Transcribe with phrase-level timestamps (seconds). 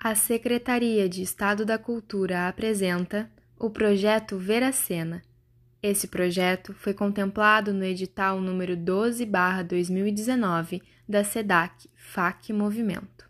[0.00, 5.20] A Secretaria de Estado da Cultura apresenta o projeto Veracena.
[5.82, 13.28] Esse projeto foi contemplado no edital número 12/2019 da SEDAC FAC Movimento.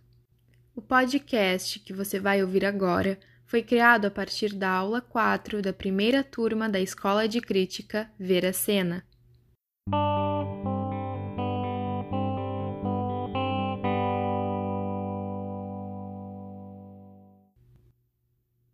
[0.76, 5.72] O podcast que você vai ouvir agora foi criado a partir da aula 4 da
[5.72, 9.02] primeira turma da Escola de Crítica Veracena.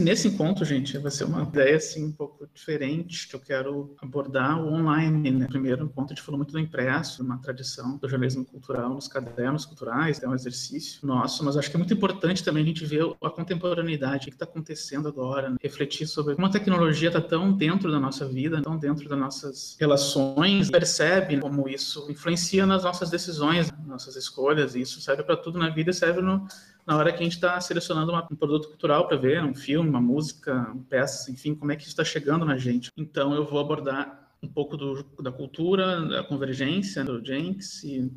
[0.04, 4.62] Nesse encontro, gente, vai ser uma ideia assim um pouco diferente que eu quero abordar
[4.62, 5.30] o online.
[5.30, 5.46] Né?
[5.46, 9.64] Primeiro encontro a gente falou muito do impresso, uma tradição do jornalismo cultural nos cadernos
[9.64, 13.02] culturais, é um exercício nosso, mas acho que é muito importante também a gente ver
[13.22, 15.56] a contemporaneidade, o que está acontecendo agora, né?
[15.62, 19.74] refletir sobre como a tecnologia está tão dentro da nossa vida, tão dentro das nossas
[19.80, 25.38] relações, percebe como isso influencia nas nossas decisões, nas nossas escolhas, e isso serve para
[25.38, 26.46] tudo na vida, serve no
[26.86, 29.88] na hora que a gente está selecionando uma, um produto cultural para ver, um filme,
[29.88, 32.90] uma música, peças, enfim, como é que isso está chegando na gente.
[32.96, 38.12] Então eu vou abordar um pouco do, da cultura, da convergência do Jenks e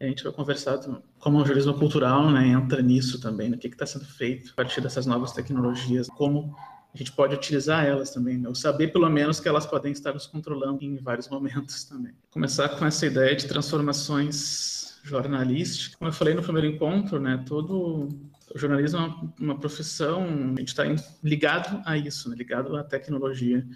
[0.00, 0.78] a gente vai conversar
[1.18, 4.80] como o jornalismo cultural né, entra nisso também, no que está sendo feito a partir
[4.80, 6.54] dessas novas tecnologias, como
[6.94, 8.48] a gente pode utilizar elas também, né?
[8.48, 12.12] ou saber pelo menos que elas podem estar nos controlando em vários momentos também.
[12.30, 15.96] Começar com essa ideia de transformações jornalística.
[15.98, 18.08] Como eu falei no primeiro encontro, né, todo
[18.54, 20.84] o jornalismo é uma, uma profissão, a gente está
[21.22, 23.66] ligado a isso, né, ligado à tecnologia.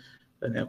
[0.40, 0.68] Né,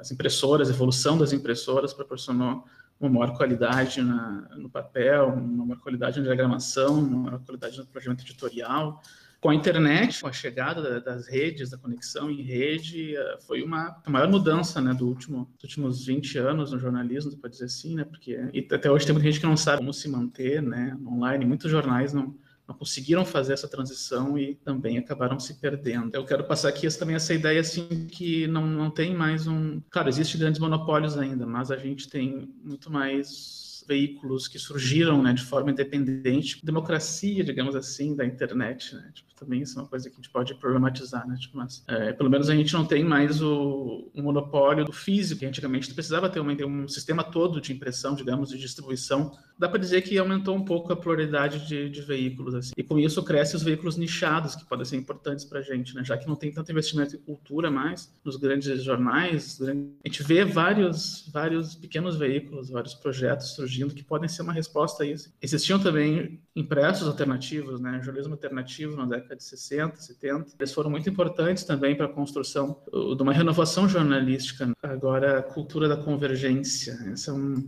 [0.00, 2.64] as impressoras, a evolução das impressoras proporcionou
[2.98, 7.86] uma maior qualidade na, no papel, uma maior qualidade na diagramação, uma maior qualidade no
[7.86, 9.02] projeto editorial,
[9.42, 14.00] com a internet, com a chegada das redes, da conexão em rede, eh, foi uma
[14.06, 18.04] maior mudança, né, do último, dos últimos 20 anos no jornalismo, pode dizer assim, né,
[18.04, 18.38] porque
[18.72, 22.12] até hoje tem muita gente que não sabe como se manter, né, online, muitos jornais
[22.12, 22.34] não
[22.68, 26.14] não conseguiram fazer essa transição e também acabaram se perdendo.
[26.14, 30.08] Eu quero passar aqui também essa ideia assim que não, não tem mais um, claro,
[30.08, 35.42] existem grandes monopólios ainda, mas a gente tem muito mais veículos que surgiram né, de
[35.42, 39.10] forma independente, democracia, digamos assim, da internet, né?
[39.14, 41.36] Tipo, também isso é uma coisa que a gente pode problematizar, né?
[41.38, 45.44] Tipo, mas é, pelo menos a gente não tem mais o, o monopólio do físico,
[45.44, 49.36] antigamente precisava ter, um sistema todo de impressão, digamos, de distribuição.
[49.58, 52.72] Dá para dizer que aumentou um pouco a pluralidade de, de veículos, assim.
[52.76, 56.04] E com isso crescem os veículos nichados, que podem ser importantes para a gente, né?
[56.04, 60.44] Já que não tem tanto investimento em cultura mais, nos grandes jornais, a gente vê
[60.44, 65.32] vários, vários pequenos veículos, vários projetos surgindo surgindo que podem ser uma resposta a isso.
[65.40, 70.52] Existiam também impressos alternativos, né, jornalismo alternativo na década de 60, 70.
[70.58, 74.70] Eles foram muito importantes também para a construção de uma renovação jornalística.
[74.82, 76.92] Agora, a cultura da convergência.
[77.10, 77.64] Essa é um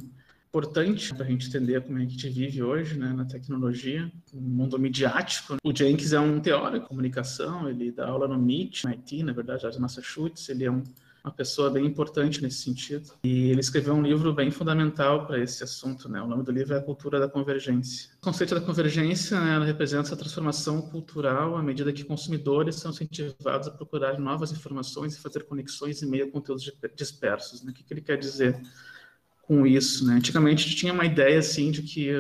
[0.49, 4.13] importante para a gente entender como é que a gente vive hoje, né, na tecnologia,
[4.33, 5.57] no mundo midiático.
[5.65, 9.69] O Jenkins é um teórico de comunicação, ele dá aula no MIT, MIT, na verdade,
[9.69, 10.85] de Massachusetts, ele é um
[11.25, 13.15] uma pessoa bem importante nesse sentido.
[13.25, 16.21] E ele escreveu um livro bem fundamental para esse assunto, né?
[16.21, 18.11] O nome do livro é A Cultura da Convergência.
[18.19, 22.91] O conceito da convergência, né, ela representa essa transformação cultural à medida que consumidores são
[22.91, 27.65] incentivados a procurar novas informações e fazer conexões em meio a conteúdos dispersos.
[27.65, 27.71] Né?
[27.71, 28.61] O que, que ele quer dizer
[29.41, 30.17] com isso, né?
[30.17, 32.11] Antigamente tinha uma ideia assim de que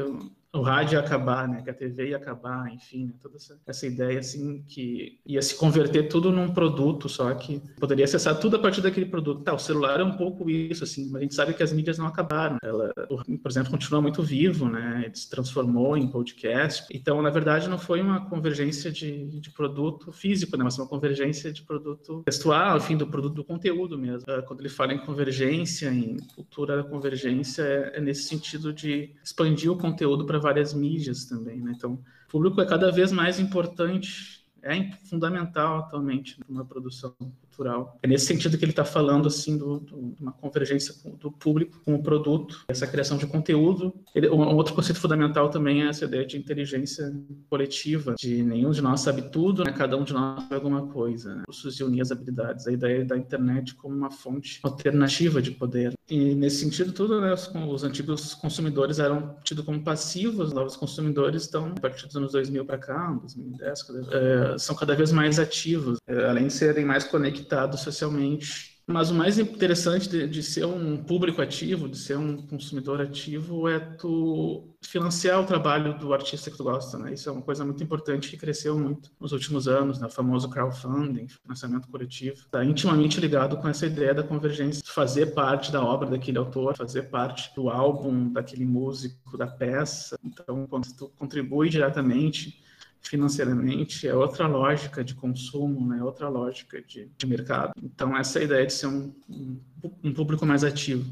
[0.54, 1.62] o rádio ia acabar, né?
[1.62, 3.14] Que a TV ia acabar, enfim, né?
[3.20, 8.04] toda essa, essa, ideia assim que ia se converter tudo num produto, só que poderia
[8.04, 9.42] acessar tudo a partir daquele produto.
[9.42, 11.98] Tá, o celular é um pouco isso, assim, mas a gente sabe que as mídias
[11.98, 12.56] não acabaram.
[12.62, 15.02] Ela, por exemplo, continua muito vivo, né?
[15.06, 16.86] Ele se transformou em podcast.
[16.94, 20.62] Então, na verdade, não foi uma convergência de, de produto físico, né?
[20.62, 24.24] Mas uma convergência de produto textual, enfim, do produto do conteúdo mesmo.
[24.30, 29.10] Ah, quando ele fala em convergência, em cultura da convergência, é, é nesse sentido de
[29.22, 31.72] expandir o conteúdo para várias mídias também, né?
[31.74, 37.16] Então, o público é cada vez mais importante, é fundamental atualmente numa produção
[37.54, 37.98] cultural.
[38.02, 41.80] É nesse sentido que ele está falando assim do, do, de uma convergência do público
[41.84, 43.94] com o produto, essa criação de conteúdo.
[44.14, 47.12] Ele, um outro conceito fundamental também é essa ideia de inteligência
[47.48, 49.72] coletiva, de nenhum de nós sabe tudo, né?
[49.72, 51.36] cada um de nós sabe alguma coisa.
[51.36, 51.42] Né?
[51.50, 55.92] Se unir as habilidades, a ideia da internet como uma fonte alternativa de poder.
[56.08, 60.76] E nesse sentido tudo, né, os, os antigos consumidores eram tidos como passivos, os novos
[60.76, 63.80] consumidores estão, a partir dos anos 2000 para cá, 2010,
[64.10, 69.10] é, são cada vez mais ativos, é, além de serem mais conectados conectado socialmente mas
[69.10, 73.80] o mais interessante de, de, ser um público ativo, de ser um consumidor ativo, é
[73.80, 77.14] tu financiar o trabalho do artista que tu gosta, né?
[77.14, 80.06] Isso é uma coisa muito importante que cresceu muito nos últimos anos, né?
[80.06, 82.36] O famoso crowdfunding, financiamento coletivo.
[82.36, 87.04] Está intimamente ligado com essa ideia da convergência, fazer parte da obra daquele autor, fazer
[87.04, 90.18] parte do álbum daquele músico, da peça.
[90.22, 92.62] Então, quando tu contribui diretamente
[93.04, 96.02] financeiramente, é outra lógica de consumo, né?
[96.02, 97.72] outra lógica de, de mercado.
[97.82, 99.60] Então, essa é ideia de ser um, um,
[100.02, 101.04] um público mais ativo.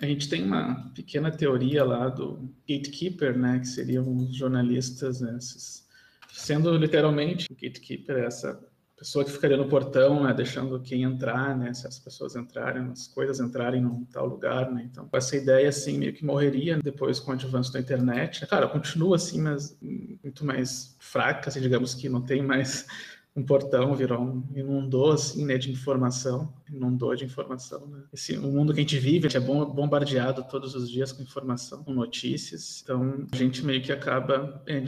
[0.00, 5.36] A gente tem uma pequena teoria lá do gatekeeper, né, que seriam os jornalistas, né,
[5.36, 5.88] esses,
[6.32, 8.64] sendo literalmente gatekeeper essa
[8.98, 13.06] pessoa que ficaria no portão, né, deixando quem entrar, né, se as pessoas entrarem, as
[13.06, 17.30] coisas entrarem num tal lugar, né, então essa ideia, assim, meio que morreria depois com
[17.30, 22.20] o advance da internet, claro, continua assim, mas muito mais fraca, assim, digamos que não
[22.20, 22.86] tem mais
[23.36, 28.50] um portão, virou um, inundou, assim, né, de informação, inundou de informação, né, esse, o
[28.50, 33.28] mundo que a gente vive, é bombardeado todos os dias com informação, com notícias, então
[33.30, 34.82] a gente meio que acaba é,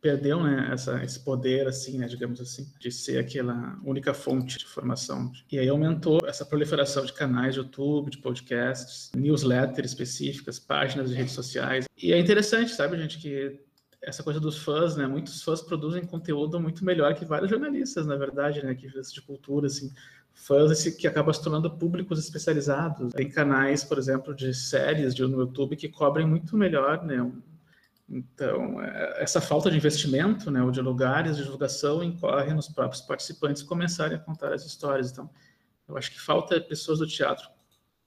[0.00, 4.64] perdeu né, essa, esse poder, assim, né, digamos assim, de ser aquela única fonte de
[4.64, 5.30] informação.
[5.50, 11.16] E aí aumentou essa proliferação de canais de YouTube, de podcasts, newsletters específicas, páginas de
[11.16, 11.86] redes sociais.
[12.00, 13.60] E é interessante, sabe, gente, que
[14.02, 18.16] essa coisa dos fãs, né, muitos fãs produzem conteúdo muito melhor que vários jornalistas, na
[18.16, 19.92] verdade, né, que de cultura, assim,
[20.32, 23.12] fãs que acabam se tornando públicos especializados.
[23.12, 27.20] Tem canais, por exemplo, de séries de, no YouTube que cobrem muito melhor, né,
[28.10, 33.00] então, é, essa falta de investimento, né, ou de lugares de divulgação, incorre nos próprios
[33.02, 35.12] participantes começarem a contar as histórias.
[35.12, 35.30] Então,
[35.88, 37.48] eu acho que falta pessoas do teatro,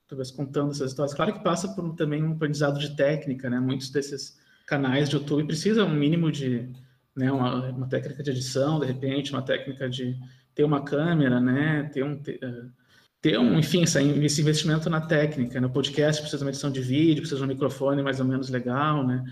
[0.08, 1.14] talvez contando essas histórias.
[1.14, 3.60] Claro que passa por também um aprendizado de técnica, né?
[3.60, 6.70] Muitos desses canais de YouTube precisam um mínimo de,
[7.16, 10.18] né, uma, uma técnica de edição, de repente, uma técnica de
[10.54, 15.62] ter uma câmera, né, ter um ter, eh, um, enfim, esse investimento na técnica.
[15.62, 15.74] No né?
[15.74, 19.06] podcast precisa de uma edição de vídeo, precisa de um microfone mais ou menos legal,
[19.06, 19.24] né?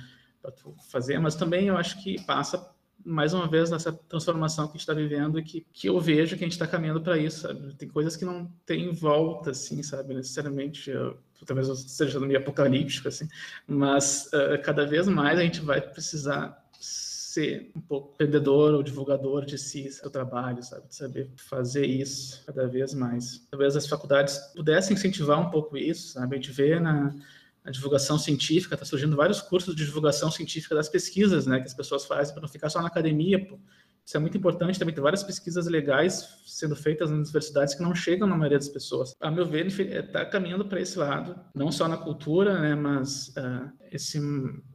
[0.41, 0.53] Para
[0.89, 2.73] fazer, mas também eu acho que passa
[3.05, 6.37] mais uma vez nessa transformação que a gente está vivendo e que, que eu vejo
[6.37, 7.73] que a gente está caminhando para isso, sabe?
[7.75, 10.13] Tem coisas que não tem volta, assim, sabe?
[10.13, 13.27] Necessariamente, eu, talvez eu esteja meio apocalíptico, assim,
[13.67, 16.61] mas uh, cada vez mais a gente vai precisar
[17.31, 20.87] ser um pouco vendedor ou divulgador de si, seu trabalho, sabe?
[20.87, 23.47] De saber fazer isso cada vez mais.
[23.49, 26.35] Talvez as faculdades pudessem incentivar um pouco isso, sabe?
[26.35, 27.15] A gente vê na
[27.63, 31.73] a divulgação científica, está surgindo vários cursos de divulgação científica das pesquisas, né, que as
[31.73, 33.59] pessoas fazem para não ficar só na academia, pô.
[34.03, 37.93] Isso é muito importante, também tem várias pesquisas legais sendo feitas nas universidades que não
[37.93, 39.15] chegam na maioria das pessoas.
[39.21, 43.71] A meu ver, está caminhando para esse lado, não só na cultura, né, mas uh,
[43.91, 44.19] esse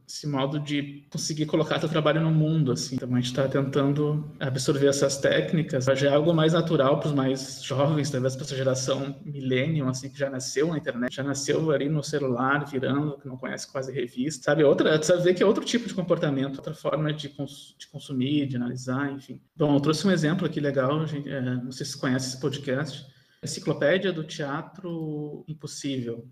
[0.07, 2.95] esse modo de conseguir colocar seu trabalho no mundo, assim.
[2.95, 5.83] Então a gente está tentando absorver essas técnicas.
[5.83, 10.09] Já é algo mais natural para os mais jovens, talvez para essa geração millennium, assim,
[10.09, 13.91] que já nasceu na internet, já nasceu ali no celular, virando, que não conhece quase
[13.91, 14.63] revista, sabe?
[14.63, 18.47] Outra, sabe ver que é outro tipo de comportamento, outra forma de, cons de consumir,
[18.47, 19.41] de analisar, enfim.
[19.57, 23.05] Bom, eu trouxe um exemplo aqui legal, gente, é, não sei se conhece esse podcast,
[23.43, 26.25] Enciclopédia do Teatro Impossível,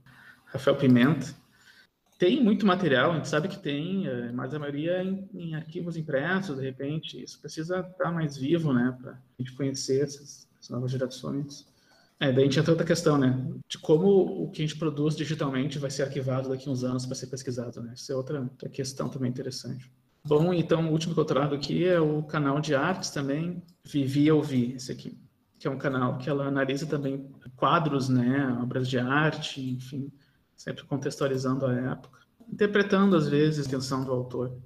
[0.46, 1.45] Rafael Pimenta
[2.26, 5.54] tem muito material, a gente sabe que tem, é, mas a maioria é em, em
[5.54, 7.22] arquivos impressos, de repente.
[7.22, 11.68] Isso precisa estar mais vivo, né, para a gente conhecer essas, essas, novas gerações.
[12.20, 14.08] É, daí a gente entra outra questão, né, de como
[14.44, 17.28] o que a gente produz digitalmente vai ser arquivado daqui a uns anos para ser
[17.28, 17.94] pesquisado, né.
[17.96, 19.92] Isso é outra, outra questão também interessante.
[20.26, 24.32] Bom, então o último que eu trago aqui é o canal de artes também, Vivi
[24.32, 25.16] Ouvir, esse aqui,
[25.60, 30.12] que é um canal que ela analisa também quadros, né, obras de arte, enfim,
[30.56, 34.58] sempre contextualizando a época, interpretando às vezes a intenção do autor.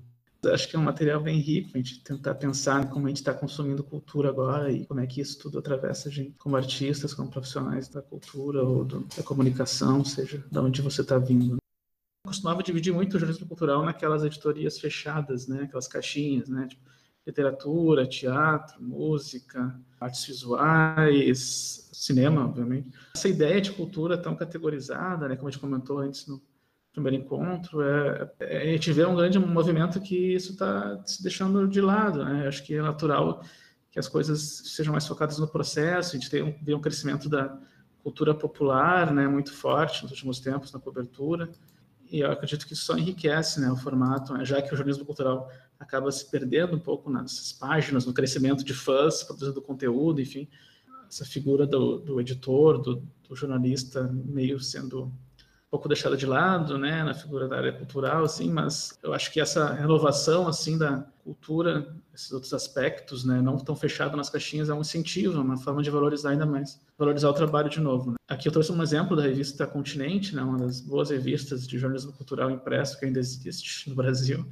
[0.46, 3.34] Acho que é um material bem rico a gente tentar pensar como a gente está
[3.34, 7.30] consumindo cultura agora e como é que isso tudo atravessa a gente como artistas, como
[7.30, 11.56] profissionais da cultura ou do, da comunicação, seja de onde você está vindo.
[11.56, 15.64] Eu costumava dividir muito o jornalismo cultural naquelas editorias fechadas, né?
[15.64, 16.68] aquelas caixinhas, né?
[16.68, 16.89] Tipo,
[17.26, 22.90] literatura, teatro, música, artes visuais, cinema, obviamente.
[23.16, 26.42] Essa ideia de cultura tão categorizada, né, como a gente comentou antes no
[26.92, 31.68] primeiro encontro, é, é, a gente vê um grande movimento que isso está se deixando
[31.68, 32.24] de lado.
[32.24, 32.48] Né?
[32.48, 33.44] Acho que é natural
[33.92, 34.42] que as coisas
[34.76, 37.58] sejam mais focadas no processo, a gente tem, vê um crescimento da
[38.04, 41.50] cultura popular né, muito forte nos últimos tempos na cobertura,
[42.12, 45.06] e eu acredito que isso só enriquece né, o formato, né, já que o jornalismo
[45.06, 45.50] cultural
[45.80, 50.48] acaba se perdendo um pouco nessas páginas, no crescimento de fãs produzindo conteúdo, enfim,
[51.08, 55.12] essa figura do, do editor, do, do, jornalista meio sendo
[55.70, 59.40] pouco deixada de lado, né, na figura da área cultural, assim, mas eu acho que
[59.40, 64.74] essa renovação, assim, da cultura, esses outros aspectos, né, não tão fechado nas caixinhas, é
[64.74, 68.12] um incentivo, é uma forma de valorizar ainda mais, valorizar o trabalho de novo.
[68.12, 68.18] Né.
[68.28, 72.14] Aqui eu trouxe um exemplo da revista Continente, né, uma das boas revistas de jornalismo
[72.14, 74.46] cultural impresso que ainda existe no Brasil,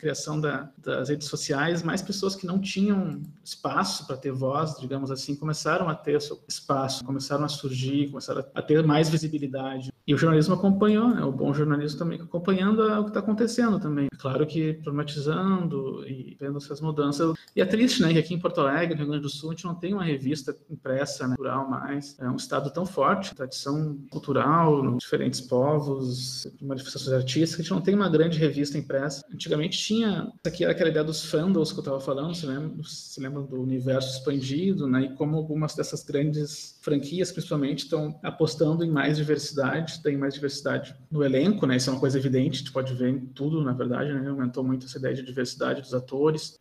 [0.00, 5.10] criação da, das redes sociais, mais pessoas que não tinham espaço para ter voz, digamos
[5.10, 9.92] assim, começaram a ter espaço, começaram a surgir, começaram a ter mais visibilidade.
[10.06, 11.22] E o jornalismo acompanhou, né?
[11.22, 14.08] o bom jornalismo também acompanhando o que está acontecendo também.
[14.18, 17.34] Claro que problematizando e vendo essas mudanças.
[17.54, 19.52] E é triste, né, que aqui em Porto Alegre, no Rio Grande do Sul, a
[19.52, 22.18] gente não tem uma revista impressa, né, cultural mais.
[22.18, 27.94] É um estado tão forte, tradição cultural, diferentes povos, manifestações artísticas, a gente não tem
[27.94, 29.24] uma grande revista impressa.
[29.32, 33.20] Antigamente tinha, aqui era aquela ideia dos fandoms que eu estava falando, você lembra, você
[33.20, 38.90] lembra do universo expandido, né, e como algumas dessas grandes franquias, principalmente, estão apostando em
[38.90, 42.72] mais diversidade, tem mais diversidade no elenco, né, isso é uma coisa evidente, a gente
[42.72, 46.56] pode ver em tudo, na verdade, né, aumentou muito essa ideia de diversidade dos atores.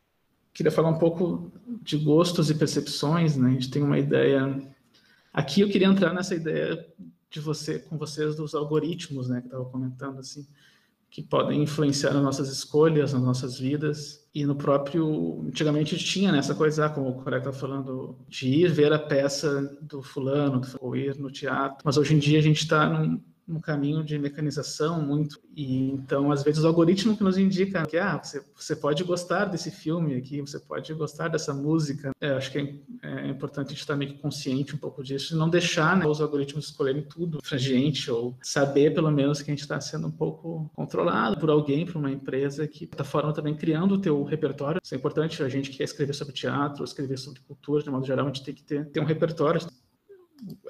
[0.52, 1.52] Queria falar um pouco
[1.84, 4.60] de gostos e percepções, né, a gente tem uma ideia...
[5.32, 6.84] Aqui eu queria entrar nessa ideia
[7.30, 10.48] de você com vocês dos algoritmos, né, que estava comentando assim,
[11.10, 14.28] que podem influenciar nas nossas escolhas, nas nossas vidas.
[14.34, 18.48] E no próprio, antigamente tinha nessa né, coisa, ah, como o colega está falando, de
[18.48, 21.80] ir ver a peça do fulano, ou ir no teatro.
[21.84, 25.40] Mas hoje em dia a gente está num, num caminho de mecanização muito.
[25.56, 29.46] E então às vezes o algoritmo que nos indica que ah você, você pode gostar
[29.46, 32.12] desse filme aqui você pode gostar dessa música.
[32.22, 32.60] É, acho que
[33.02, 36.22] é, é, importante a gente estar meio consciente um pouco disso não deixar né, os
[36.22, 40.12] algoritmos escolherem tudo pra gente ou saber pelo menos que a gente está sendo um
[40.12, 44.80] pouco controlado por alguém por uma empresa que está forma também criando o teu repertório.
[44.84, 48.06] Isso é importante a gente que quer escrever sobre teatro escrever sobre cultura de modo
[48.06, 49.60] geral a gente tem que ter, ter um repertório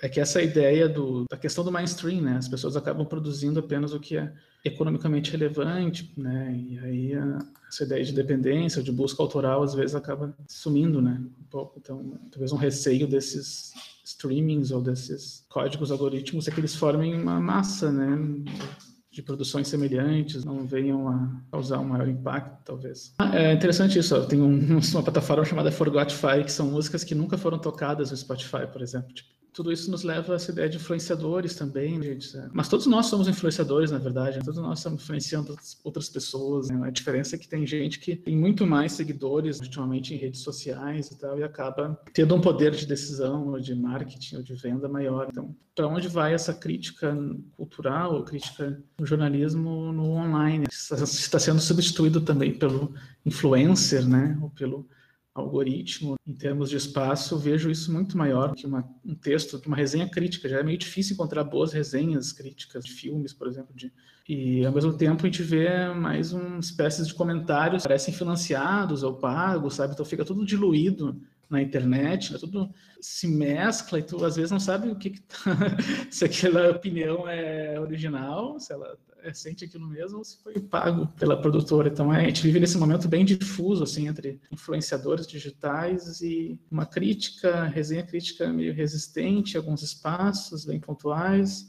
[0.01, 2.37] é que essa ideia do, da questão do mainstream, né?
[2.37, 4.33] As pessoas acabam produzindo apenas o que é
[4.63, 6.53] economicamente relevante, né?
[6.55, 11.21] E aí a, essa ideia de dependência, de busca autoral, às vezes acaba sumindo, né?
[11.39, 11.79] Um pouco.
[11.79, 13.73] Então, talvez um receio desses
[14.03, 18.17] streamings ou desses códigos algoritmos é que eles formem uma massa, né?
[19.11, 23.13] de produções semelhantes não venham a causar um maior impacto, talvez.
[23.17, 27.37] Ah, é interessante isso, tem um, uma plataforma chamada Forgotify, que são músicas que nunca
[27.37, 29.11] foram tocadas no Spotify, por exemplo.
[29.13, 29.29] Tipo,
[29.59, 32.31] tudo isso nos leva a essa ideia de influenciadores também, gente.
[32.53, 34.37] Mas todos nós somos influenciadores, na verdade.
[34.37, 34.41] Né?
[34.45, 36.69] Todos nós estamos influenciando outras pessoas.
[36.69, 36.79] Né?
[36.81, 41.11] A diferença é que tem gente que tem muito mais seguidores, ultimamente, em redes sociais
[41.11, 44.87] e tal, e acaba tendo um poder de decisão, ou de marketing, ou de venda
[44.87, 45.27] maior.
[45.29, 47.13] Então, para onde vai essa crítica
[47.57, 50.67] cultural, ou crítica no jornalismo no online?
[50.71, 52.93] Está sendo substituído também pelo
[53.25, 54.39] influencer, né?
[54.41, 54.87] Ou pelo
[55.33, 59.77] algoritmo, em termos de espaço, vejo isso muito maior que uma, um texto, que uma
[59.77, 60.49] resenha crítica.
[60.49, 63.73] Já é meio difícil encontrar boas resenhas críticas de filmes, por exemplo.
[63.75, 63.91] De,
[64.27, 69.15] e, ao mesmo tempo, a gente vê mais uma espécie de comentários parecem financiados ou
[69.15, 69.93] pagos, sabe?
[69.93, 71.19] Então fica tudo diluído
[71.49, 72.39] na internet, né?
[72.39, 75.55] tudo se mescla e tu às vezes não sabe o que, que tá,
[76.11, 81.07] se aquela opinião é original, se ela é, sente aquilo mesmo ou se foi pago
[81.17, 81.89] pela produtora.
[81.89, 86.85] Então é, a gente vive nesse momento bem difuso assim entre influenciadores digitais e uma
[86.85, 91.67] crítica, resenha crítica meio resistente, alguns espaços bem pontuais.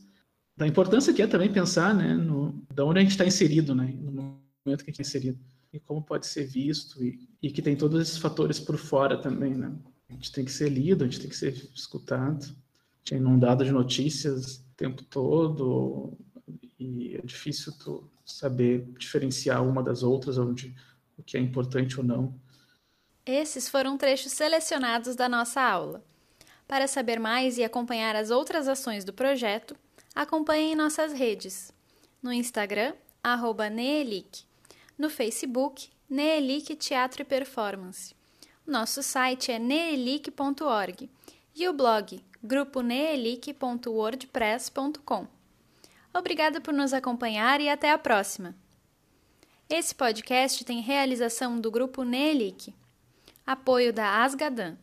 [0.56, 3.94] Da importância que é também pensar, né, no da onde a gente está inserido, né,
[3.98, 5.38] no momento que a gente está inserido
[5.72, 9.54] e como pode ser visto e, e que tem todos esses fatores por fora também,
[9.54, 9.72] né?
[10.08, 13.16] A gente tem que ser lido, a gente tem que ser escutado, a gente é
[13.16, 16.18] inundado de notícias o tempo todo
[16.78, 20.74] e é difícil tu saber diferenciar uma das outras, onde
[21.16, 22.34] o que é importante ou não.
[23.24, 26.02] Esses foram trechos selecionados da nossa aula.
[26.66, 29.76] Para saber mais e acompanhar as outras ações do projeto,
[30.14, 31.72] acompanhe em nossas redes.
[32.22, 34.44] No Instagram, arroba Neelic,
[35.00, 38.14] no Facebook Neelic Teatro e Performance.
[38.66, 41.08] Nosso site é neelic.org
[41.56, 45.26] e o blog gruponeelic.wordpress.com.
[46.12, 48.54] Obrigada por nos acompanhar e até a próxima.
[49.70, 52.74] Esse podcast tem realização do grupo Neelic,
[53.46, 54.76] apoio da Asgadan.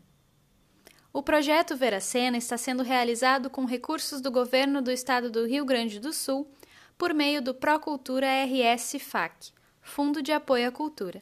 [1.14, 6.00] O projeto Veracena está sendo realizado com recursos do governo do estado do Rio Grande
[6.00, 6.52] do Sul
[6.98, 9.56] por meio do Procultura RS FAC
[9.88, 11.22] Fundo de Apoio à Cultura.